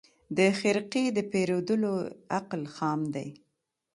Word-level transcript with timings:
د 0.37 0.39
خرقې 0.59 1.05
د 1.17 1.19
پېرودلو 1.31 1.93
عقل 2.37 2.61
خام 2.75 3.01
دی 3.15 3.29